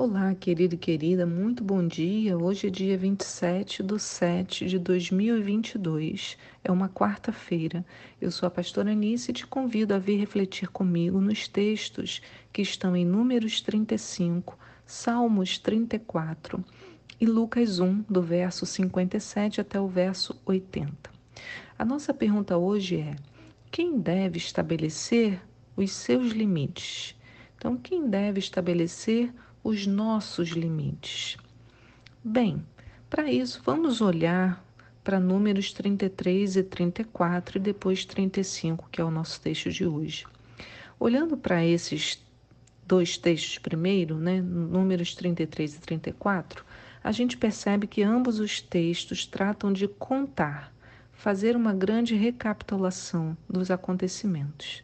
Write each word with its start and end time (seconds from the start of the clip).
Olá, 0.00 0.32
querido 0.32 0.76
e 0.76 0.78
querida, 0.78 1.26
muito 1.26 1.64
bom 1.64 1.84
dia. 1.84 2.38
Hoje 2.38 2.68
é 2.68 2.70
dia 2.70 2.96
27 2.96 3.82
de 3.82 3.98
7 3.98 4.66
de 4.66 4.78
2022, 4.78 6.38
é 6.62 6.70
uma 6.70 6.88
quarta-feira. 6.88 7.84
Eu 8.20 8.30
sou 8.30 8.46
a 8.46 8.50
pastora 8.50 8.92
Anice 8.92 9.32
e 9.32 9.34
te 9.34 9.44
convido 9.44 9.92
a 9.92 9.98
vir 9.98 10.20
refletir 10.20 10.68
comigo 10.68 11.20
nos 11.20 11.48
textos 11.48 12.22
que 12.52 12.62
estão 12.62 12.94
em 12.94 13.04
Números 13.04 13.60
35, 13.60 14.56
Salmos 14.86 15.58
34 15.58 16.64
e 17.20 17.26
Lucas 17.26 17.80
1, 17.80 18.04
do 18.08 18.22
verso 18.22 18.64
57 18.64 19.60
até 19.60 19.80
o 19.80 19.88
verso 19.88 20.40
80. 20.46 21.10
A 21.76 21.84
nossa 21.84 22.14
pergunta 22.14 22.56
hoje 22.56 23.00
é: 23.00 23.16
quem 23.68 23.98
deve 23.98 24.38
estabelecer 24.38 25.42
os 25.76 25.90
seus 25.90 26.30
limites? 26.30 27.16
Então, 27.56 27.76
quem 27.76 28.08
deve 28.08 28.38
estabelecer 28.38 29.34
os 29.34 29.47
nossos 29.86 30.50
limites? 30.50 31.36
Bem, 32.24 32.64
para 33.08 33.30
isso, 33.30 33.62
vamos 33.64 34.00
olhar 34.00 34.64
para 35.02 35.18
números 35.18 35.72
33 35.72 36.56
e 36.56 36.62
34 36.62 37.58
e 37.58 37.60
depois 37.60 38.04
35, 38.04 38.88
que 38.90 39.00
é 39.00 39.04
o 39.04 39.10
nosso 39.10 39.40
texto 39.40 39.70
de 39.70 39.86
hoje. 39.86 40.26
Olhando 41.00 41.36
para 41.36 41.64
esses 41.64 42.22
dois 42.86 43.16
textos 43.16 43.58
primeiro, 43.58 44.16
né, 44.16 44.40
números 44.40 45.14
33 45.14 45.76
e 45.76 45.80
34, 45.80 46.64
a 47.02 47.12
gente 47.12 47.36
percebe 47.36 47.86
que 47.86 48.02
ambos 48.02 48.40
os 48.40 48.60
textos 48.60 49.24
tratam 49.24 49.72
de 49.72 49.88
contar, 49.88 50.72
fazer 51.12 51.56
uma 51.56 51.72
grande 51.72 52.14
recapitulação 52.14 53.36
dos 53.48 53.70
acontecimentos. 53.70 54.82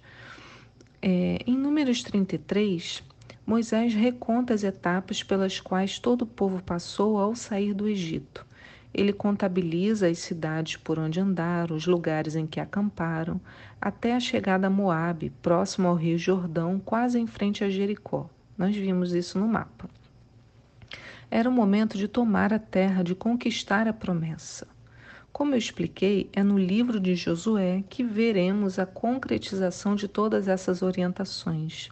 É, 1.02 1.38
em 1.46 1.56
Números 1.56 2.02
33, 2.02 3.02
Moisés 3.46 3.92
reconta 3.92 4.54
as 4.54 4.64
etapas 4.64 5.22
pelas 5.22 5.60
quais 5.60 5.98
todo 5.98 6.22
o 6.22 6.26
povo 6.26 6.62
passou 6.62 7.18
ao 7.18 7.36
sair 7.36 7.74
do 7.74 7.86
Egito. 7.86 8.46
Ele 8.92 9.12
contabiliza 9.12 10.08
as 10.08 10.18
cidades 10.18 10.76
por 10.76 10.98
onde 10.98 11.20
andaram, 11.20 11.76
os 11.76 11.86
lugares 11.86 12.36
em 12.36 12.46
que 12.46 12.58
acamparam, 12.58 13.38
até 13.78 14.14
a 14.14 14.20
chegada 14.20 14.68
a 14.68 14.70
Moabe, 14.70 15.30
próximo 15.42 15.88
ao 15.88 15.94
rio 15.94 16.16
Jordão, 16.16 16.80
quase 16.82 17.18
em 17.18 17.26
frente 17.26 17.62
a 17.62 17.68
Jericó. 17.68 18.30
Nós 18.56 18.74
vimos 18.74 19.12
isso 19.12 19.38
no 19.38 19.46
mapa. 19.46 19.90
Era 21.30 21.48
o 21.48 21.52
momento 21.52 21.98
de 21.98 22.08
tomar 22.08 22.50
a 22.50 22.58
terra, 22.58 23.02
de 23.02 23.14
conquistar 23.14 23.86
a 23.86 23.92
promessa. 23.92 24.66
Como 25.32 25.52
eu 25.52 25.58
expliquei, 25.58 26.30
é 26.32 26.42
no 26.42 26.56
livro 26.56 26.98
de 26.98 27.14
Josué 27.14 27.84
que 27.90 28.04
veremos 28.04 28.78
a 28.78 28.86
concretização 28.86 29.94
de 29.96 30.08
todas 30.08 30.48
essas 30.48 30.80
orientações. 30.80 31.90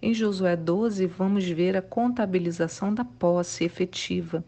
Em 0.00 0.14
Josué 0.14 0.56
12, 0.56 1.06
vamos 1.06 1.48
ver 1.48 1.76
a 1.76 1.82
contabilização 1.82 2.94
da 2.94 3.04
posse 3.04 3.64
efetiva. 3.64 4.44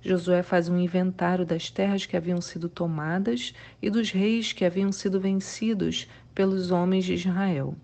Josué 0.00 0.42
faz 0.42 0.68
um 0.68 0.78
inventário 0.78 1.46
das 1.46 1.70
terras 1.70 2.06
que 2.06 2.16
haviam 2.16 2.40
sido 2.40 2.68
tomadas 2.68 3.54
e 3.80 3.88
dos 3.88 4.10
reis 4.10 4.52
que 4.52 4.64
haviam 4.64 4.90
sido 4.90 5.20
vencidos 5.20 6.08
pelos 6.34 6.70
homens 6.70 7.04
de 7.04 7.14
Israel. 7.14 7.74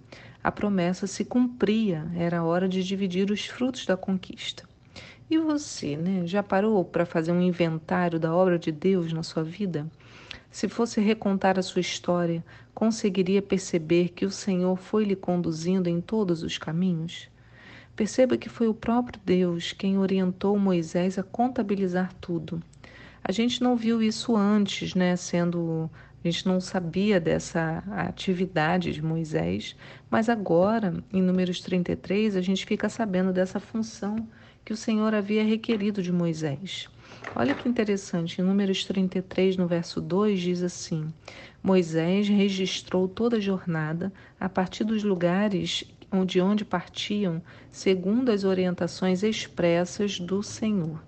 A 0.43 0.51
promessa 0.51 1.07
se 1.07 1.25
cumpria, 1.25 2.11
era 2.17 2.43
hora 2.43 2.69
de 2.69 2.83
dividir 2.83 3.31
os 3.31 3.47
frutos 3.47 3.87
da 3.87 3.97
conquista. 3.97 4.65
E 5.31 5.37
você, 5.37 5.97
né? 5.97 6.27
Já 6.27 6.43
parou 6.43 6.85
para 6.85 7.05
fazer 7.05 7.33
um 7.33 7.43
inventário 7.43 8.19
da 8.19 8.35
obra 8.35 8.59
de 8.59 8.73
Deus 8.73 9.13
na 9.13 9.23
sua 9.23 9.43
vida? 9.45 9.87
Se 10.51 10.69
fosse 10.69 11.01
recontar 11.01 11.59
a 11.59 11.63
sua 11.63 11.81
história, 11.81 12.45
conseguiria 12.75 13.43
perceber 13.43 14.11
que 14.11 14.25
o 14.25 14.31
Senhor 14.31 14.77
foi 14.77 15.05
lhe 15.05 15.17
conduzindo 15.17 15.89
em 15.89 16.01
todos 16.01 16.43
os 16.43 16.59
caminhos? 16.59 17.29
Perceba 17.95 18.37
que 18.37 18.49
foi 18.49 18.69
o 18.69 18.75
próprio 18.75 19.21
Deus 19.25 19.73
quem 19.73 19.99
orientou 19.99 20.59
Moisés 20.59 21.19
a 21.19 21.23
contabilizar 21.23 22.13
tudo. 22.21 22.63
A 23.23 23.33
gente 23.33 23.63
não 23.63 23.77
viu 23.77 24.01
isso 24.01 24.37
antes, 24.37 24.95
né? 24.95 25.17
Sendo 25.17 25.91
a 26.25 26.29
gente 26.29 26.47
não 26.47 26.61
sabia 26.61 27.21
dessa 27.21 27.83
atividade 27.89 28.93
de 28.93 29.01
Moisés, 29.01 29.77
mas 30.11 30.29
agora, 30.29 31.03
em 31.13 31.23
Números 31.23 31.61
33, 31.61 32.35
a 32.35 32.41
gente 32.41 32.67
fica 32.67 32.89
sabendo 32.89 33.33
dessa 33.33 33.61
função 33.61 34.29
que 34.65 34.73
o 34.73 34.77
Senhor 34.77 35.15
havia 35.15 35.45
requerido 35.45 36.03
de 36.03 36.13
Moisés. 36.13 36.89
Olha 37.35 37.55
que 37.55 37.69
interessante, 37.69 38.41
em 38.41 38.45
Números 38.45 38.85
33, 38.85 39.57
no 39.57 39.67
verso 39.67 40.01
2, 40.01 40.41
diz 40.41 40.63
assim: 40.63 41.13
Moisés 41.63 42.29
registrou 42.29 43.07
toda 43.07 43.37
a 43.37 43.41
jornada 43.41 44.13
a 44.41 44.49
partir 44.49 44.85
dos 44.85 45.05
lugares 45.05 45.85
de 46.27 46.41
onde 46.41 46.65
partiam, 46.65 47.43
segundo 47.71 48.31
as 48.31 48.45
orientações 48.45 49.23
expressas 49.23 50.19
do 50.19 50.43
Senhor. 50.43 51.03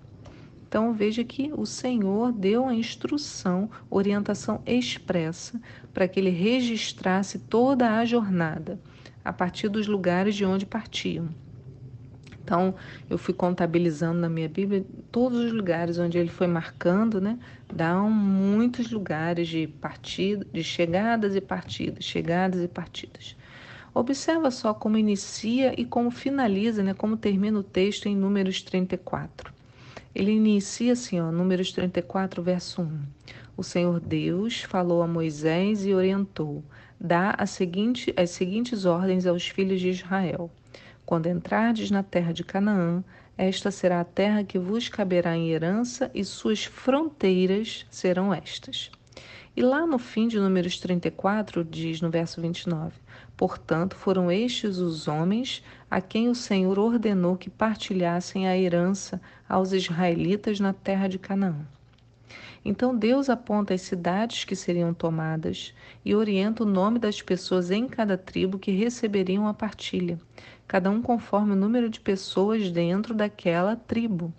Então 0.67 0.93
veja 0.93 1.23
que 1.23 1.51
o 1.53 1.65
Senhor 1.65 2.31
deu 2.31 2.65
a 2.65 2.73
instrução, 2.73 3.69
orientação 3.89 4.61
expressa, 4.65 5.59
para 5.93 6.07
que 6.07 6.17
ele 6.17 6.29
registrasse 6.29 7.39
toda 7.39 7.97
a 7.97 8.05
jornada, 8.05 8.79
a 9.21 9.33
partir 9.33 9.67
dos 9.67 9.87
lugares 9.87 10.33
de 10.33 10.45
onde 10.45 10.65
partiam. 10.65 11.27
Então, 12.43 12.73
eu 13.09 13.17
fui 13.17 13.33
contabilizando 13.33 14.19
na 14.19 14.29
minha 14.29 14.49
Bíblia 14.49 14.83
todos 15.11 15.37
os 15.39 15.51
lugares 15.51 15.99
onde 15.99 16.17
ele 16.17 16.29
foi 16.29 16.47
marcando, 16.47 17.21
né? 17.21 17.37
Dão 17.71 18.09
muitos 18.09 18.91
lugares 18.91 19.47
de 19.47 19.67
partida, 19.67 20.45
de 20.51 20.63
chegadas 20.63 21.35
e 21.35 21.41
partidas, 21.41 22.03
chegadas 22.03 22.61
e 22.61 22.67
partidas. 22.67 23.35
Observa 23.93 24.49
só 24.51 24.73
como 24.73 24.97
inicia 24.97 25.79
e 25.79 25.85
como 25.85 26.09
finaliza, 26.11 26.81
né? 26.81 26.93
Como 26.93 27.17
termina 27.17 27.59
o 27.59 27.63
texto 27.63 28.07
em 28.07 28.15
Números 28.15 28.61
34. 28.61 29.53
Ele 30.13 30.31
inicia 30.31 30.93
assim, 30.93 31.19
ó, 31.19 31.31
Números 31.31 31.71
34, 31.71 32.41
verso 32.41 32.81
1. 32.81 32.99
O 33.55 33.63
Senhor 33.63 33.99
Deus 33.99 34.61
falou 34.61 35.03
a 35.03 35.07
Moisés 35.07 35.85
e 35.85 35.93
orientou: 35.93 36.63
dá 36.99 37.35
a 37.37 37.45
seguinte, 37.45 38.13
as 38.17 38.31
seguintes 38.31 38.85
ordens 38.85 39.25
aos 39.25 39.47
filhos 39.47 39.79
de 39.79 39.89
Israel. 39.89 40.49
Quando 41.11 41.27
entrardes 41.27 41.91
na 41.91 42.03
terra 42.03 42.31
de 42.31 42.41
Canaã, 42.41 43.03
esta 43.37 43.69
será 43.69 43.99
a 43.99 44.05
terra 44.05 44.45
que 44.45 44.57
vos 44.57 44.87
caberá 44.87 45.35
em 45.35 45.49
herança, 45.49 46.09
e 46.13 46.23
suas 46.23 46.63
fronteiras 46.63 47.85
serão 47.91 48.33
estas. 48.33 48.89
E 49.53 49.61
lá 49.61 49.85
no 49.85 49.99
fim 49.99 50.29
de 50.29 50.39
Números 50.39 50.79
34, 50.79 51.65
diz 51.65 51.99
no 51.99 52.09
verso 52.09 52.39
29: 52.39 52.93
Portanto, 53.35 53.97
foram 53.97 54.31
estes 54.31 54.77
os 54.77 55.09
homens 55.09 55.61
a 55.89 55.99
quem 55.99 56.29
o 56.29 56.33
Senhor 56.33 56.79
ordenou 56.79 57.35
que 57.35 57.49
partilhassem 57.49 58.47
a 58.47 58.57
herança 58.57 59.21
aos 59.49 59.73
israelitas 59.73 60.61
na 60.61 60.71
terra 60.71 61.09
de 61.09 61.19
Canaã. 61.19 61.67
Então 62.63 62.95
Deus 62.95 63.29
aponta 63.29 63.73
as 63.73 63.81
cidades 63.81 64.43
que 64.43 64.55
seriam 64.55 64.93
tomadas 64.93 65.73
e 66.05 66.13
orienta 66.13 66.63
o 66.63 66.67
nome 66.67 66.99
das 66.99 67.21
pessoas 67.21 67.71
em 67.71 67.87
cada 67.87 68.17
tribo 68.17 68.59
que 68.59 68.71
receberiam 68.71 69.47
a 69.47 69.53
partilha, 69.53 70.19
cada 70.67 70.89
um 70.91 71.01
conforme 71.01 71.53
o 71.53 71.55
número 71.55 71.89
de 71.89 71.99
pessoas 71.99 72.69
dentro 72.69 73.15
daquela 73.15 73.75
tribo. 73.75 74.31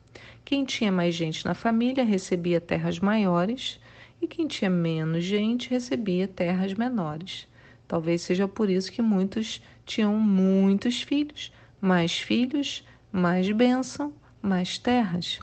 Quem 0.44 0.64
tinha 0.64 0.92
mais 0.92 1.14
gente 1.14 1.44
na 1.44 1.54
família 1.54 2.04
recebia 2.04 2.60
terras 2.60 3.00
maiores 3.00 3.80
e 4.20 4.28
quem 4.28 4.46
tinha 4.46 4.70
menos 4.70 5.24
gente 5.24 5.68
recebia 5.68 6.28
terras 6.28 6.74
menores. 6.74 7.48
Talvez 7.88 8.22
seja 8.22 8.46
por 8.46 8.70
isso 8.70 8.92
que 8.92 9.02
muitos 9.02 9.60
tinham 9.84 10.16
muitos 10.16 11.02
filhos, 11.02 11.52
mais 11.80 12.18
filhos, 12.18 12.86
mais 13.10 13.50
bênção, 13.50 14.12
mais 14.40 14.78
terras. 14.78 15.40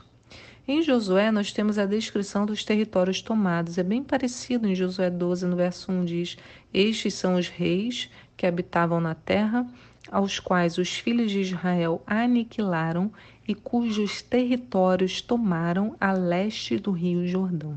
Em 0.72 0.82
Josué, 0.82 1.32
nós 1.32 1.52
temos 1.52 1.78
a 1.78 1.84
descrição 1.84 2.46
dos 2.46 2.62
territórios 2.62 3.20
tomados. 3.20 3.76
É 3.76 3.82
bem 3.82 4.04
parecido 4.04 4.68
em 4.68 4.74
Josué 4.76 5.10
12, 5.10 5.44
no 5.44 5.56
verso 5.56 5.90
1, 5.90 6.04
diz: 6.04 6.36
Estes 6.72 7.14
são 7.14 7.34
os 7.34 7.48
reis 7.48 8.08
que 8.36 8.46
habitavam 8.46 9.00
na 9.00 9.12
terra, 9.12 9.66
aos 10.12 10.38
quais 10.38 10.78
os 10.78 10.88
filhos 10.88 11.32
de 11.32 11.40
Israel 11.40 12.00
aniquilaram 12.06 13.10
e 13.48 13.52
cujos 13.52 14.22
territórios 14.22 15.20
tomaram 15.20 15.96
a 16.00 16.12
leste 16.12 16.78
do 16.78 16.92
rio 16.92 17.26
Jordão. 17.26 17.76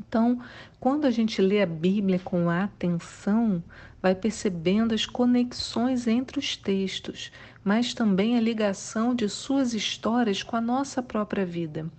Então, 0.00 0.40
quando 0.80 1.04
a 1.04 1.10
gente 1.10 1.42
lê 1.42 1.60
a 1.60 1.66
Bíblia 1.66 2.18
com 2.18 2.48
atenção, 2.48 3.62
vai 4.00 4.14
percebendo 4.14 4.94
as 4.94 5.04
conexões 5.04 6.06
entre 6.06 6.38
os 6.38 6.56
textos, 6.56 7.30
mas 7.66 7.92
também 7.92 8.36
a 8.36 8.40
ligação 8.40 9.12
de 9.12 9.28
suas 9.28 9.74
histórias 9.74 10.40
com 10.40 10.54
a 10.54 10.60
nossa 10.60 11.02
própria 11.02 11.44
vida. 11.44 11.90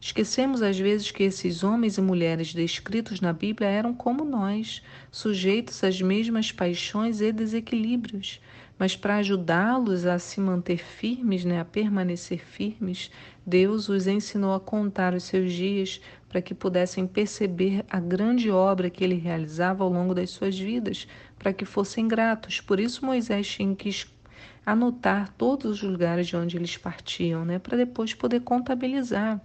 Esquecemos 0.00 0.62
às 0.62 0.78
vezes 0.78 1.10
que 1.10 1.24
esses 1.24 1.64
homens 1.64 1.98
e 1.98 2.00
mulheres 2.00 2.54
descritos 2.54 3.20
na 3.20 3.32
Bíblia 3.32 3.66
eram 3.66 3.92
como 3.92 4.24
nós, 4.24 4.80
sujeitos 5.10 5.82
às 5.82 6.00
mesmas 6.00 6.52
paixões 6.52 7.20
e 7.20 7.32
desequilíbrios. 7.32 8.40
Mas 8.78 8.94
para 8.94 9.16
ajudá-los 9.16 10.06
a 10.06 10.16
se 10.20 10.40
manter 10.40 10.78
firmes, 10.78 11.44
né, 11.44 11.60
a 11.60 11.64
permanecer 11.64 12.38
firmes, 12.46 13.10
Deus 13.44 13.88
os 13.88 14.06
ensinou 14.06 14.54
a 14.54 14.60
contar 14.60 15.12
os 15.12 15.24
seus 15.24 15.52
dias 15.52 16.00
para 16.28 16.40
que 16.40 16.54
pudessem 16.54 17.04
perceber 17.04 17.84
a 17.90 17.98
grande 17.98 18.48
obra 18.48 18.88
que 18.88 19.02
ele 19.02 19.16
realizava 19.16 19.82
ao 19.82 19.90
longo 19.90 20.14
das 20.14 20.30
suas 20.30 20.56
vidas, 20.56 21.08
para 21.36 21.52
que 21.52 21.64
fossem 21.64 22.06
gratos. 22.06 22.60
Por 22.60 22.78
isso 22.78 23.04
Moisés 23.04 23.48
tinha 23.48 23.74
que 23.74 23.88
anotar 24.66 25.32
todos 25.38 25.70
os 25.70 25.82
lugares 25.82 26.26
de 26.26 26.36
onde 26.36 26.56
eles 26.56 26.76
partiam, 26.76 27.44
né, 27.44 27.60
para 27.60 27.76
depois 27.76 28.12
poder 28.12 28.40
contabilizar. 28.40 29.40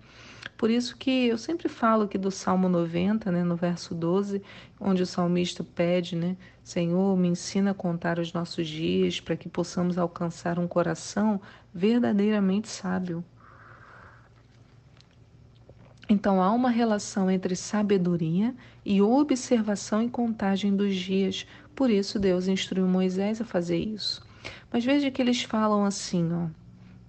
Por 0.58 0.72
isso 0.72 0.98
que 0.98 1.28
eu 1.28 1.38
sempre 1.38 1.70
falo 1.70 2.04
aqui 2.04 2.18
do 2.18 2.32
Salmo 2.32 2.68
90, 2.68 3.32
né, 3.32 3.44
no 3.44 3.56
verso 3.56 3.94
12, 3.94 4.42
onde 4.80 5.04
o 5.04 5.06
salmista 5.06 5.64
pede, 5.64 6.16
né, 6.16 6.36
Senhor, 6.64 7.16
me 7.16 7.28
ensina 7.28 7.72
a 7.72 7.76
contar 7.76 8.18
os 8.18 8.34
nossos 8.34 8.68
dias 8.68 9.20
para 9.20 9.36
que 9.36 9.48
possamos 9.48 9.98
alcançar 9.98 10.58
um 10.58 10.68
coração 10.68 11.40
verdadeiramente 11.74 12.68
sábio. 12.68 13.24
Então 16.10 16.42
há 16.42 16.52
uma 16.52 16.70
relação 16.70 17.32
entre 17.32 17.56
sabedoria 17.56 18.54
e 18.84 19.02
observação 19.02 20.04
e 20.04 20.10
contagem 20.10 20.76
dos 20.76 20.96
dias. 20.96 21.48
Por 21.74 21.90
isso 21.90 22.20
Deus 22.20 22.48
instruiu 22.48 22.88
Moisés 22.88 23.40
a 23.40 23.46
fazer 23.46 23.78
isso. 23.78 24.22
Mas 24.72 24.86
veja 24.86 25.12
que 25.12 25.22
eles 25.22 25.44
falam 25.44 25.86
assim, 25.86 26.30
ó, 26.34 26.48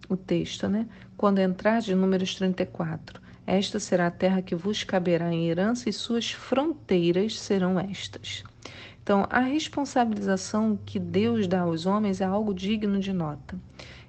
o 0.08 0.16
texto, 0.16 0.68
né? 0.68 0.86
Quando 1.16 1.38
entrar 1.38 1.80
de 1.80 1.94
Números 1.94 2.34
34, 2.34 3.20
esta 3.46 3.80
será 3.80 4.06
a 4.06 4.10
terra 4.10 4.42
que 4.42 4.54
vos 4.54 4.84
caberá 4.84 5.32
em 5.32 5.48
herança 5.48 5.88
e 5.88 5.92
suas 5.92 6.30
fronteiras 6.30 7.38
serão 7.38 7.78
estas. 7.78 8.44
Então, 9.02 9.26
a 9.30 9.40
responsabilização 9.40 10.78
que 10.86 10.98
Deus 10.98 11.48
dá 11.48 11.60
aos 11.62 11.86
homens 11.86 12.20
é 12.20 12.24
algo 12.24 12.54
digno 12.54 13.00
de 13.00 13.12
nota. 13.12 13.58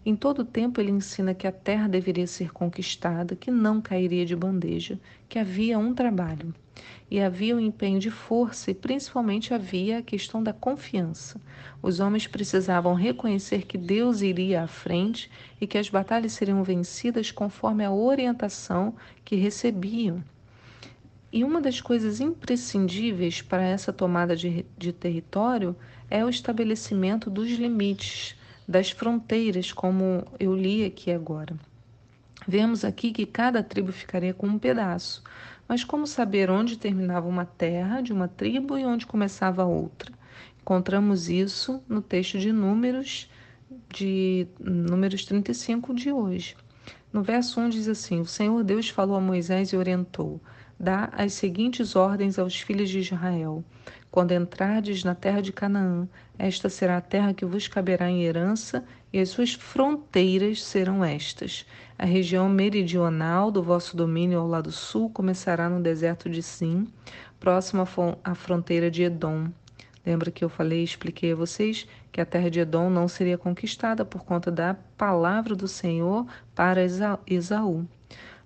Em 0.05 0.15
todo 0.15 0.43
tempo 0.45 0.81
ele 0.81 0.91
ensina 0.91 1.33
que 1.33 1.47
a 1.47 1.51
terra 1.51 1.87
deveria 1.87 2.27
ser 2.27 2.51
conquistada, 2.51 3.35
que 3.35 3.49
não 3.49 3.81
cairia 3.81 4.25
de 4.25 4.35
bandeja, 4.35 4.99
que 5.27 5.39
havia 5.39 5.79
um 5.79 5.93
trabalho. 5.93 6.53
E 7.09 7.19
havia 7.19 7.55
um 7.55 7.59
empenho 7.59 7.99
de 7.99 8.09
força 8.09 8.71
e 8.71 8.73
principalmente 8.73 9.53
havia 9.53 9.99
a 9.99 10.01
questão 10.01 10.41
da 10.41 10.51
confiança. 10.51 11.39
Os 11.81 11.99
homens 11.99 12.27
precisavam 12.27 12.93
reconhecer 12.93 13.65
que 13.65 13.77
Deus 13.77 14.21
iria 14.21 14.63
à 14.63 14.67
frente 14.67 15.29
e 15.61 15.67
que 15.67 15.77
as 15.77 15.89
batalhas 15.89 16.33
seriam 16.33 16.63
vencidas 16.63 17.31
conforme 17.31 17.85
a 17.85 17.91
orientação 17.91 18.95
que 19.23 19.35
recebiam. 19.35 20.23
E 21.31 21.43
uma 21.43 21.59
das 21.59 21.81
coisas 21.81 22.19
imprescindíveis 22.19 23.41
para 23.41 23.63
essa 23.63 23.91
tomada 23.91 24.35
de, 24.35 24.65
de 24.77 24.93
território 24.93 25.75
é 26.09 26.23
o 26.23 26.29
estabelecimento 26.29 27.29
dos 27.29 27.49
limites 27.49 28.35
das 28.67 28.91
fronteiras, 28.91 29.71
como 29.71 30.25
eu 30.39 30.55
li 30.55 30.85
aqui 30.85 31.11
agora. 31.11 31.55
Vemos 32.47 32.83
aqui 32.83 33.11
que 33.11 33.25
cada 33.25 33.63
tribo 33.63 33.91
ficaria 33.91 34.33
com 34.33 34.47
um 34.47 34.59
pedaço, 34.59 35.23
mas 35.73 35.83
como 35.83 36.05
saber 36.05 36.51
onde 36.51 36.77
terminava 36.77 37.27
uma 37.27 37.45
terra 37.45 37.99
de 37.99 38.13
uma 38.13 38.27
tribo 38.27 38.77
e 38.77 38.85
onde 38.85 39.07
começava 39.07 39.65
outra? 39.65 40.13
Encontramos 40.61 41.29
isso 41.29 41.81
no 41.89 41.99
texto 41.99 42.37
de 42.37 42.51
Números, 42.51 43.27
de 43.91 44.45
Números 44.59 45.25
35 45.25 45.95
de 45.95 46.11
hoje. 46.11 46.55
No 47.11 47.23
verso 47.23 47.59
1 47.59 47.69
diz 47.69 47.87
assim: 47.87 48.21
O 48.21 48.25
Senhor 48.27 48.63
Deus 48.63 48.87
falou 48.87 49.15
a 49.15 49.19
Moisés 49.19 49.69
e 49.69 49.75
orientou: 49.75 50.39
Dá 50.83 51.07
as 51.13 51.31
seguintes 51.31 51.95
ordens 51.95 52.37
aos 52.37 52.59
filhos 52.59 52.89
de 52.89 52.99
Israel: 52.99 53.63
quando 54.11 54.33
entrardes 54.33 55.05
na 55.05 55.15
terra 55.15 55.41
de 55.41 55.53
Canaã, 55.53 56.09
esta 56.37 56.67
será 56.67 56.97
a 56.97 57.01
terra 57.01 57.33
que 57.33 57.45
vos 57.45 57.69
caberá 57.69 58.09
em 58.09 58.23
herança, 58.23 58.83
e 59.13 59.17
as 59.17 59.29
suas 59.29 59.53
fronteiras 59.53 60.61
serão 60.61 61.01
estas. 61.01 61.65
A 61.97 62.03
região 62.05 62.49
meridional 62.49 63.49
do 63.49 63.63
vosso 63.63 63.95
domínio 63.95 64.37
ao 64.37 64.45
lado 64.45 64.73
sul 64.73 65.09
começará 65.09 65.69
no 65.69 65.81
deserto 65.81 66.29
de 66.29 66.43
Sim, 66.43 66.85
próximo 67.39 67.87
à 68.21 68.35
fronteira 68.35 68.91
de 68.91 69.03
Edom. 69.03 69.47
Lembra 70.05 70.31
que 70.31 70.43
eu 70.43 70.49
falei, 70.49 70.83
expliquei 70.83 71.31
a 71.31 71.35
vocês 71.37 71.87
que 72.11 72.19
a 72.19 72.25
terra 72.25 72.51
de 72.51 72.59
Edom 72.59 72.89
não 72.89 73.07
seria 73.07 73.37
conquistada 73.37 74.03
por 74.03 74.25
conta 74.25 74.51
da 74.51 74.73
palavra 74.97 75.55
do 75.55 75.65
Senhor 75.65 76.27
para 76.53 76.83
Esaú. 76.83 77.87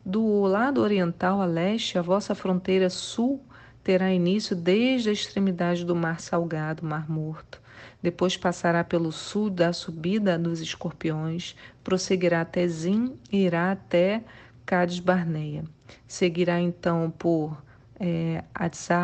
Do 0.10 0.44
lado 0.44 0.80
oriental 0.80 1.42
a 1.42 1.46
leste, 1.46 1.98
a 1.98 2.02
vossa 2.02 2.34
fronteira 2.34 2.90
sul 2.90 3.44
terá 3.84 4.10
início 4.10 4.56
desde 4.56 5.10
a 5.10 5.12
extremidade 5.12 5.84
do 5.84 5.94
Mar 5.94 6.22
Salgado, 6.22 6.86
Mar 6.86 7.12
Morto. 7.12 7.62
Depois 8.02 8.38
passará 8.38 8.86
pelo 8.86 9.12
sul 9.12 9.50
da 9.50 9.74
subida 9.74 10.40
dos 10.40 10.62
escorpiões, 10.62 11.58
prosseguirá 11.84 12.40
até 12.40 12.66
Zim 12.70 13.18
e 13.30 13.40
irá 13.40 13.70
até 13.70 14.24
Cades 14.66 15.02
Barneia. 15.02 15.66
Seguirá 16.08 16.58
então 16.62 17.12
por 17.12 17.62
é, 18.00 18.46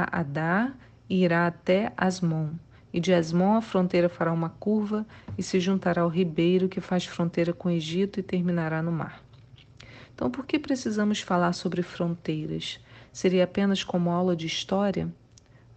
Adá 0.10 0.72
e 1.10 1.26
irá 1.26 1.48
até 1.48 1.92
Asmon. 1.98 2.52
E 2.94 3.02
de 3.02 3.14
Asmon 3.14 3.58
a 3.58 3.62
fronteira 3.62 4.08
fará 4.08 4.32
uma 4.32 4.52
curva 4.52 5.06
e 5.38 5.44
se 5.44 5.60
juntará 5.60 6.04
ao 6.04 6.08
ribeiro 6.08 6.70
que 6.70 6.80
faz 6.80 7.06
fronteira 7.06 7.52
com 7.52 7.68
o 7.68 7.72
Egito 7.72 8.22
e 8.22 8.24
terminará 8.24 8.82
no 8.82 8.94
mar. 8.94 9.22
Então, 10.24 10.32
por 10.32 10.46
que 10.46 10.58
precisamos 10.58 11.20
falar 11.20 11.52
sobre 11.52 11.82
fronteiras? 11.82 12.80
Seria 13.12 13.44
apenas 13.44 13.84
como 13.84 14.10
aula 14.10 14.38
de 14.38 14.48
história? 14.48 15.14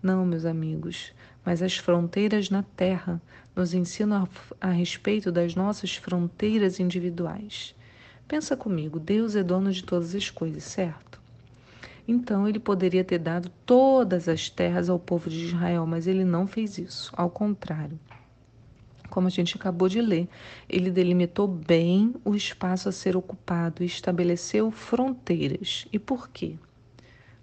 Não, 0.01 0.25
meus 0.25 0.45
amigos, 0.45 1.13
mas 1.45 1.63
as 1.63 1.77
fronteiras 1.77 2.49
na 2.49 2.63
Terra 2.63 3.21
nos 3.57 3.75
ensinam 3.75 4.29
a, 4.61 4.69
a 4.69 4.71
respeito 4.71 5.33
das 5.33 5.57
nossas 5.57 5.97
fronteiras 5.97 6.79
individuais. 6.79 7.75
Pensa 8.29 8.57
comigo, 8.57 9.01
Deus 9.01 9.35
é 9.35 9.43
dono 9.43 9.73
de 9.73 9.83
todas 9.83 10.15
as 10.15 10.31
coisas, 10.31 10.63
certo? 10.63 11.21
Então 12.07 12.47
ele 12.47 12.61
poderia 12.61 13.03
ter 13.03 13.19
dado 13.19 13.51
todas 13.67 14.29
as 14.29 14.49
terras 14.49 14.89
ao 14.89 14.97
povo 14.97 15.29
de 15.29 15.45
Israel, 15.47 15.85
mas 15.89 16.07
ele 16.07 16.25
não 16.25 16.47
fez 16.47 16.79
isso. 16.79 17.13
Ao 17.17 17.29
contrário, 17.29 17.99
como 19.17 19.29
a 19.29 19.31
gente 19.31 19.57
acabou 19.57 19.89
de 19.89 19.99
ler, 19.99 20.29
ele 20.69 20.91
delimitou 20.91 21.49
bem 21.49 22.15
o 22.23 22.35
espaço 22.35 22.87
a 22.87 22.93
ser 22.93 23.17
ocupado 23.17 23.83
e 23.83 23.87
estabeleceu 23.87 24.71
fronteiras. 24.71 25.89
E 25.91 25.99
por 25.99 26.29
quê? 26.29 26.57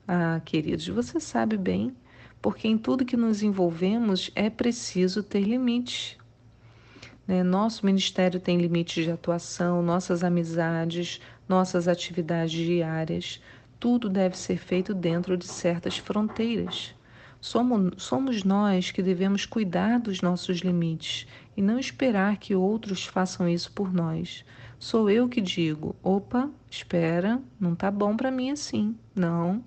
Ah, 0.07 0.39
queridos, 0.45 0.87
você 0.87 1.19
sabe 1.19 1.57
bem, 1.57 1.91
porque 2.39 2.67
em 2.67 2.77
tudo 2.77 3.03
que 3.03 3.17
nos 3.17 3.41
envolvemos 3.41 4.29
é 4.35 4.51
preciso 4.51 5.23
ter 5.23 5.41
limites. 5.41 6.15
Né? 7.27 7.41
Nosso 7.41 7.87
ministério 7.87 8.39
tem 8.39 8.59
limites 8.59 9.03
de 9.03 9.09
atuação, 9.09 9.81
nossas 9.81 10.23
amizades, 10.23 11.19
nossas 11.49 11.87
atividades 11.87 12.51
diárias, 12.51 13.41
tudo 13.79 14.09
deve 14.09 14.37
ser 14.37 14.57
feito 14.57 14.93
dentro 14.93 15.35
de 15.35 15.47
certas 15.47 15.97
fronteiras. 15.97 16.93
Somos, 17.43 18.01
somos 18.01 18.45
nós 18.45 18.89
que 18.89 19.03
devemos 19.03 19.45
cuidar 19.45 19.99
dos 19.99 20.21
nossos 20.21 20.59
limites 20.59 21.27
e 21.57 21.61
não 21.61 21.77
esperar 21.77 22.37
que 22.37 22.55
outros 22.55 23.03
façam 23.03 23.49
isso 23.49 23.69
por 23.73 23.91
nós. 23.91 24.45
Sou 24.79 25.09
eu 25.09 25.27
que 25.27 25.41
digo: 25.41 25.93
opa, 26.01 26.49
espera, 26.69 27.41
não 27.59 27.75
tá 27.75 27.91
bom 27.91 28.15
para 28.15 28.31
mim 28.31 28.49
assim. 28.49 28.95
Não, 29.13 29.61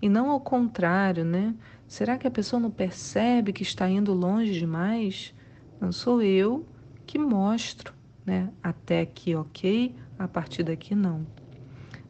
e 0.00 0.08
não 0.08 0.30
ao 0.30 0.38
contrário, 0.38 1.24
né? 1.24 1.56
Será 1.88 2.16
que 2.16 2.28
a 2.28 2.30
pessoa 2.30 2.60
não 2.60 2.70
percebe 2.70 3.52
que 3.52 3.64
está 3.64 3.90
indo 3.90 4.14
longe 4.14 4.52
demais? 4.52 5.34
Não 5.80 5.90
sou 5.90 6.22
eu 6.22 6.64
que 7.04 7.18
mostro, 7.18 7.92
né? 8.24 8.48
Até 8.62 9.00
aqui, 9.00 9.34
ok, 9.34 9.92
a 10.16 10.28
partir 10.28 10.62
daqui, 10.62 10.94
não. 10.94 11.26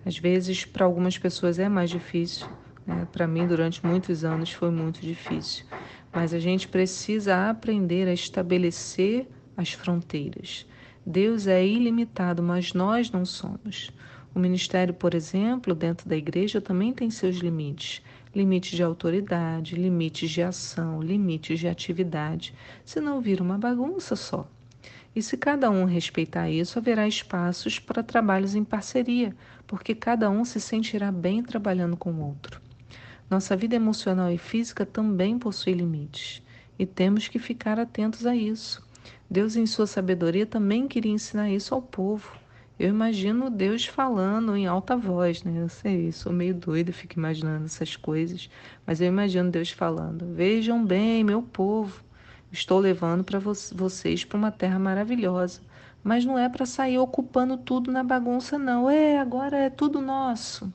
Às 0.04 0.18
vezes, 0.18 0.66
para 0.66 0.84
algumas 0.84 1.16
pessoas 1.16 1.58
é 1.58 1.66
mais 1.66 1.88
difícil, 1.88 2.46
né? 2.88 3.06
para 3.12 3.26
mim, 3.26 3.46
durante 3.46 3.84
muitos 3.84 4.24
anos, 4.24 4.50
foi 4.50 4.70
muito 4.70 5.00
difícil. 5.00 5.64
Mas 6.12 6.32
a 6.32 6.38
gente 6.38 6.66
precisa 6.66 7.50
aprender 7.50 8.08
a 8.08 8.12
estabelecer 8.12 9.28
as 9.56 9.72
fronteiras. 9.72 10.66
Deus 11.04 11.46
é 11.46 11.64
ilimitado, 11.64 12.42
mas 12.42 12.72
nós 12.72 13.10
não 13.10 13.24
somos. 13.24 13.90
O 14.34 14.38
ministério, 14.38 14.94
por 14.94 15.14
exemplo, 15.14 15.74
dentro 15.74 16.08
da 16.08 16.16
igreja 16.16 16.60
também 16.60 16.92
tem 16.92 17.10
seus 17.10 17.36
limites. 17.36 18.02
Limites 18.34 18.76
de 18.76 18.82
autoridade, 18.82 19.74
limites 19.74 20.30
de 20.30 20.42
ação, 20.42 21.02
limites 21.02 21.58
de 21.60 21.66
atividade, 21.66 22.54
senão 22.84 23.20
vira 23.20 23.42
uma 23.42 23.58
bagunça 23.58 24.14
só. 24.14 24.48
E 25.16 25.22
se 25.22 25.36
cada 25.36 25.70
um 25.70 25.84
respeitar 25.84 26.48
isso, 26.48 26.78
haverá 26.78 27.08
espaços 27.08 27.78
para 27.78 28.02
trabalhos 28.02 28.54
em 28.54 28.62
parceria, 28.62 29.34
porque 29.66 29.94
cada 29.94 30.30
um 30.30 30.44
se 30.44 30.60
sentirá 30.60 31.10
bem 31.10 31.42
trabalhando 31.42 31.96
com 31.96 32.12
o 32.12 32.26
outro. 32.26 32.67
Nossa 33.30 33.54
vida 33.54 33.76
emocional 33.76 34.32
e 34.32 34.38
física 34.38 34.86
também 34.86 35.38
possui 35.38 35.74
limites 35.74 36.42
e 36.78 36.86
temos 36.86 37.28
que 37.28 37.38
ficar 37.38 37.78
atentos 37.78 38.24
a 38.24 38.34
isso. 38.34 38.82
Deus, 39.30 39.54
em 39.54 39.66
sua 39.66 39.86
sabedoria, 39.86 40.46
também 40.46 40.88
queria 40.88 41.12
ensinar 41.12 41.50
isso 41.50 41.74
ao 41.74 41.82
povo. 41.82 42.38
Eu 42.78 42.88
imagino 42.88 43.50
Deus 43.50 43.84
falando 43.84 44.56
em 44.56 44.66
alta 44.66 44.96
voz, 44.96 45.42
né? 45.42 45.60
Eu 45.60 45.68
sei, 45.68 46.10
sou 46.10 46.32
meio 46.32 46.54
doida, 46.54 46.90
fico 46.90 47.18
imaginando 47.18 47.66
essas 47.66 47.96
coisas, 47.96 48.48
mas 48.86 49.00
eu 49.00 49.08
imagino 49.08 49.50
Deus 49.50 49.70
falando: 49.70 50.24
Vejam 50.34 50.82
bem, 50.82 51.22
meu 51.22 51.42
povo, 51.42 52.02
estou 52.50 52.78
levando 52.78 53.24
para 53.24 53.38
vo 53.38 53.52
vocês 53.74 54.24
para 54.24 54.38
uma 54.38 54.50
terra 54.52 54.78
maravilhosa, 54.78 55.60
mas 56.02 56.24
não 56.24 56.38
é 56.38 56.48
para 56.48 56.64
sair 56.64 56.98
ocupando 56.98 57.58
tudo 57.58 57.92
na 57.92 58.02
bagunça, 58.02 58.56
não. 58.56 58.88
É, 58.88 59.18
agora 59.18 59.58
é 59.58 59.68
tudo 59.68 60.00
nosso. 60.00 60.72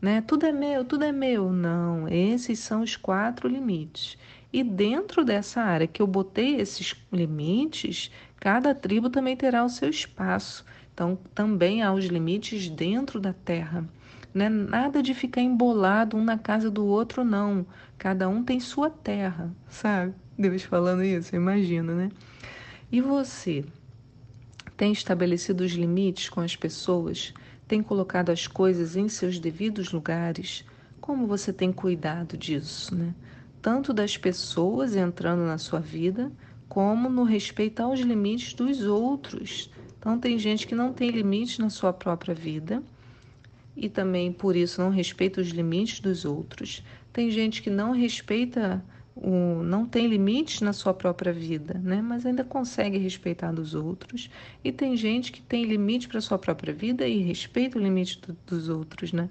Né? 0.00 0.20
Tudo 0.20 0.46
é 0.46 0.52
meu, 0.52 0.84
tudo 0.84 1.04
é 1.04 1.12
meu. 1.12 1.52
Não, 1.52 2.08
esses 2.08 2.58
são 2.58 2.82
os 2.82 2.96
quatro 2.96 3.48
limites. 3.48 4.16
E 4.52 4.62
dentro 4.62 5.24
dessa 5.24 5.60
área 5.60 5.86
que 5.86 6.00
eu 6.00 6.06
botei 6.06 6.56
esses 6.60 6.94
limites, 7.12 8.10
Cada 8.40 8.74
tribo 8.74 9.10
também 9.10 9.36
terá 9.36 9.64
o 9.64 9.68
seu 9.68 9.90
espaço. 9.90 10.64
Então, 10.94 11.18
também 11.34 11.82
há 11.82 11.92
os 11.92 12.04
limites 12.06 12.68
dentro 12.68 13.20
da 13.20 13.32
terra. 13.32 13.84
Não 14.32 14.44
é 14.44 14.48
nada 14.48 15.02
de 15.02 15.14
ficar 15.14 15.40
embolado 15.40 16.16
um 16.16 16.24
na 16.24 16.38
casa 16.38 16.70
do 16.70 16.84
outro, 16.86 17.24
não. 17.24 17.66
Cada 17.96 18.28
um 18.28 18.44
tem 18.44 18.60
sua 18.60 18.90
terra, 18.90 19.50
sabe? 19.68 20.14
Deus 20.38 20.62
falando 20.62 21.02
isso, 21.02 21.34
imagina, 21.34 21.94
né? 21.94 22.10
E 22.92 23.00
você 23.00 23.64
tem 24.76 24.92
estabelecido 24.92 25.62
os 25.62 25.72
limites 25.72 26.28
com 26.28 26.40
as 26.40 26.54
pessoas? 26.54 27.34
Tem 27.68 27.82
colocado 27.82 28.30
as 28.30 28.46
coisas 28.46 28.96
em 28.96 29.10
seus 29.10 29.38
devidos 29.38 29.92
lugares? 29.92 30.64
Como 31.02 31.26
você 31.26 31.52
tem 31.52 31.70
cuidado 31.70 32.34
disso, 32.34 32.94
né? 32.94 33.14
Tanto 33.60 33.92
das 33.92 34.16
pessoas 34.16 34.96
entrando 34.96 35.42
na 35.42 35.58
sua 35.58 35.78
vida, 35.78 36.32
como 36.66 37.10
no 37.10 37.24
respeito 37.24 37.80
aos 37.80 38.00
limites 38.00 38.54
dos 38.54 38.80
outros. 38.80 39.70
Então, 39.98 40.18
tem 40.18 40.38
gente 40.38 40.66
que 40.66 40.74
não 40.74 40.94
tem 40.94 41.10
limite 41.10 41.60
na 41.60 41.68
sua 41.68 41.92
própria 41.92 42.34
vida 42.34 42.82
e 43.76 43.86
também 43.86 44.32
por 44.32 44.56
isso 44.56 44.80
não 44.80 44.88
respeita 44.88 45.38
os 45.38 45.48
limites 45.48 46.00
dos 46.00 46.24
outros. 46.24 46.82
Tem 47.12 47.30
gente 47.30 47.60
que 47.60 47.68
não 47.68 47.92
respeita 47.92 48.82
não 49.26 49.86
tem 49.86 50.06
limites 50.06 50.60
na 50.60 50.72
sua 50.72 50.94
própria 50.94 51.32
vida, 51.32 51.74
né? 51.82 52.00
mas 52.00 52.24
ainda 52.24 52.44
consegue 52.44 52.98
respeitar 52.98 53.52
dos 53.52 53.74
outros. 53.74 54.30
E 54.62 54.70
tem 54.70 54.96
gente 54.96 55.32
que 55.32 55.42
tem 55.42 55.64
limite 55.64 56.08
para 56.08 56.20
sua 56.20 56.38
própria 56.38 56.72
vida 56.72 57.06
e 57.06 57.18
respeita 57.18 57.78
o 57.78 57.82
limite 57.82 58.20
do, 58.20 58.36
dos 58.46 58.68
outros. 58.68 59.12
Né? 59.12 59.28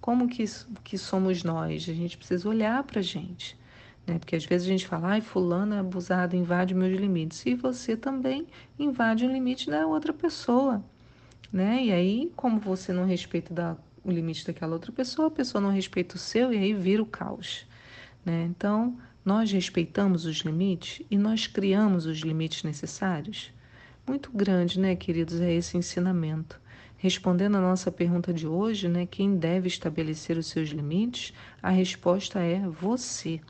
Como 0.00 0.28
que, 0.28 0.44
que 0.84 0.98
somos 0.98 1.42
nós? 1.42 1.88
A 1.88 1.94
gente 1.94 2.16
precisa 2.16 2.48
olhar 2.48 2.82
para 2.84 3.00
a 3.00 3.02
gente. 3.02 3.58
Né? 4.06 4.18
Porque 4.18 4.36
às 4.36 4.44
vezes 4.44 4.66
a 4.66 4.70
gente 4.70 4.86
fala, 4.86 5.08
ai, 5.08 5.20
fulano 5.20 5.74
é 5.74 5.78
abusado, 5.78 6.36
invade 6.36 6.74
meus 6.74 6.98
limites. 6.98 7.44
E 7.46 7.54
você 7.54 7.96
também 7.96 8.46
invade 8.78 9.24
o 9.24 9.32
limite 9.32 9.70
da 9.70 9.86
outra 9.86 10.12
pessoa. 10.12 10.84
Né? 11.52 11.84
E 11.86 11.92
aí, 11.92 12.32
como 12.36 12.60
você 12.60 12.92
não 12.92 13.06
respeita 13.06 13.54
da, 13.54 13.76
o 14.04 14.10
limite 14.10 14.46
daquela 14.46 14.72
outra 14.72 14.92
pessoa, 14.92 15.28
a 15.28 15.30
pessoa 15.30 15.60
não 15.60 15.70
respeita 15.70 16.16
o 16.16 16.18
seu 16.18 16.52
e 16.52 16.58
aí 16.58 16.74
vira 16.74 17.02
o 17.02 17.06
caos. 17.06 17.66
Né? 18.24 18.44
Então, 18.44 18.98
nós 19.30 19.52
respeitamos 19.52 20.24
os 20.24 20.38
limites 20.38 21.06
e 21.08 21.16
nós 21.16 21.46
criamos 21.46 22.04
os 22.04 22.18
limites 22.18 22.64
necessários? 22.64 23.52
Muito 24.04 24.28
grande, 24.34 24.80
né, 24.80 24.96
queridos, 24.96 25.40
é 25.40 25.54
esse 25.54 25.78
ensinamento. 25.78 26.60
Respondendo 26.96 27.56
à 27.56 27.60
nossa 27.60 27.92
pergunta 27.92 28.32
de 28.32 28.44
hoje, 28.44 28.88
né, 28.88 29.06
quem 29.06 29.36
deve 29.36 29.68
estabelecer 29.68 30.36
os 30.36 30.48
seus 30.48 30.70
limites? 30.70 31.32
A 31.62 31.70
resposta 31.70 32.40
é 32.40 32.58
você. 32.68 33.40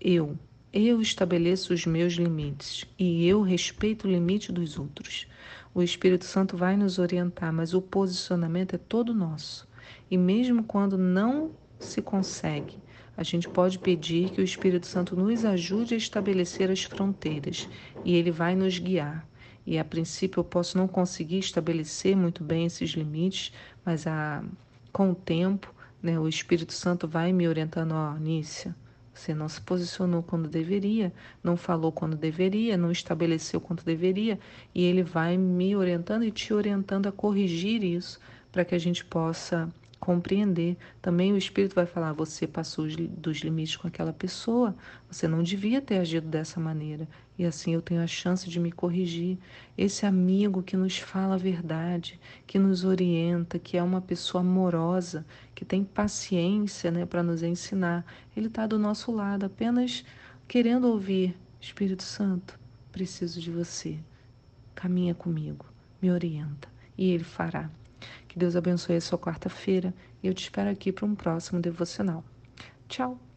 Eu. 0.00 0.36
Eu 0.72 1.00
estabeleço 1.00 1.72
os 1.72 1.86
meus 1.86 2.14
limites 2.14 2.84
e 2.98 3.24
eu 3.28 3.42
respeito 3.42 4.08
o 4.08 4.10
limite 4.10 4.50
dos 4.50 4.76
outros. 4.76 5.28
O 5.72 5.84
Espírito 5.84 6.24
Santo 6.24 6.56
vai 6.56 6.76
nos 6.76 6.98
orientar, 6.98 7.52
mas 7.52 7.74
o 7.74 7.80
posicionamento 7.80 8.74
é 8.74 8.78
todo 8.78 9.14
nosso. 9.14 9.68
E 10.10 10.18
mesmo 10.18 10.64
quando 10.64 10.98
não 10.98 11.52
se 11.78 12.02
consegue, 12.02 12.76
a 13.16 13.22
gente 13.22 13.48
pode 13.48 13.78
pedir 13.78 14.30
que 14.30 14.40
o 14.40 14.44
Espírito 14.44 14.86
Santo 14.86 15.14
nos 15.16 15.44
ajude 15.44 15.94
a 15.94 15.98
estabelecer 15.98 16.70
as 16.70 16.82
fronteiras 16.84 17.68
e 18.04 18.14
ele 18.14 18.30
vai 18.30 18.54
nos 18.54 18.78
guiar. 18.78 19.26
E 19.66 19.78
a 19.78 19.84
princípio 19.84 20.40
eu 20.40 20.44
posso 20.44 20.78
não 20.78 20.88
conseguir 20.88 21.38
estabelecer 21.38 22.16
muito 22.16 22.42
bem 22.42 22.66
esses 22.66 22.90
limites, 22.90 23.52
mas 23.84 24.06
a, 24.06 24.42
com 24.92 25.10
o 25.10 25.14
tempo, 25.14 25.72
né, 26.02 26.18
o 26.18 26.26
Espírito 26.26 26.72
Santo 26.72 27.06
vai 27.06 27.32
me 27.32 27.46
orientando, 27.46 27.92
ó, 27.92 28.14
Nícia, 28.14 28.74
você 29.12 29.34
não 29.34 29.48
se 29.48 29.60
posicionou 29.60 30.22
quando 30.22 30.48
deveria, 30.48 31.12
não 31.42 31.56
falou 31.56 31.92
quando 31.92 32.16
deveria, 32.16 32.76
não 32.76 32.90
estabeleceu 32.90 33.60
quando 33.60 33.84
deveria, 33.84 34.38
e 34.74 34.82
ele 34.82 35.02
vai 35.02 35.36
me 35.36 35.76
orientando 35.76 36.24
e 36.24 36.30
te 36.30 36.54
orientando 36.54 37.06
a 37.06 37.12
corrigir 37.12 37.84
isso 37.84 38.18
para 38.50 38.64
que 38.64 38.74
a 38.74 38.78
gente 38.78 39.04
possa 39.04 39.68
compreender. 40.00 40.76
Também 41.00 41.32
o 41.32 41.36
Espírito 41.36 41.74
vai 41.74 41.86
falar: 41.86 42.12
você 42.12 42.46
passou 42.46 42.88
dos 42.88 43.38
limites 43.38 43.76
com 43.76 43.86
aquela 43.86 44.12
pessoa, 44.12 44.74
você 45.08 45.28
não 45.28 45.42
devia 45.42 45.80
ter 45.80 45.98
agido 45.98 46.26
dessa 46.26 46.58
maneira. 46.58 47.06
E 47.38 47.44
assim 47.44 47.74
eu 47.74 47.82
tenho 47.82 48.02
a 48.02 48.06
chance 48.06 48.48
de 48.48 48.58
me 48.58 48.72
corrigir. 48.72 49.38
Esse 49.76 50.04
amigo 50.06 50.62
que 50.62 50.76
nos 50.76 50.98
fala 50.98 51.34
a 51.34 51.38
verdade, 51.38 52.18
que 52.46 52.58
nos 52.58 52.84
orienta, 52.84 53.58
que 53.58 53.76
é 53.76 53.82
uma 53.82 54.00
pessoa 54.00 54.40
amorosa, 54.40 55.24
que 55.54 55.64
tem 55.64 55.84
paciência 55.84 56.90
né, 56.90 57.06
para 57.06 57.22
nos 57.22 57.42
ensinar, 57.42 58.04
ele 58.36 58.48
está 58.48 58.66
do 58.66 58.78
nosso 58.78 59.12
lado, 59.12 59.44
apenas 59.46 60.04
querendo 60.48 60.88
ouvir: 60.88 61.36
Espírito 61.60 62.02
Santo, 62.02 62.58
preciso 62.90 63.40
de 63.40 63.50
você. 63.50 63.98
Caminha 64.74 65.14
comigo, 65.14 65.66
me 66.00 66.10
orienta. 66.10 66.68
E 66.96 67.10
ele 67.10 67.24
fará. 67.24 67.70
Que 68.30 68.38
Deus 68.38 68.54
abençoe 68.54 68.94
a 68.94 69.00
sua 69.00 69.18
quarta-feira 69.18 69.92
e 70.22 70.28
eu 70.28 70.32
te 70.32 70.44
espero 70.44 70.70
aqui 70.70 70.92
para 70.92 71.04
um 71.04 71.16
próximo 71.16 71.60
devocional. 71.60 72.24
Tchau! 72.86 73.29